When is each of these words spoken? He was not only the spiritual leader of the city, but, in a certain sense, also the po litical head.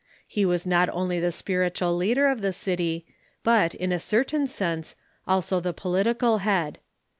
He 0.25 0.45
was 0.47 0.65
not 0.65 0.89
only 0.89 1.19
the 1.19 1.31
spiritual 1.31 1.95
leader 1.95 2.25
of 2.27 2.41
the 2.41 2.53
city, 2.53 3.05
but, 3.43 3.75
in 3.75 3.91
a 3.91 3.99
certain 3.99 4.47
sense, 4.47 4.95
also 5.27 5.59
the 5.59 5.73
po 5.73 5.91
litical 5.91 6.39
head. 6.39 6.79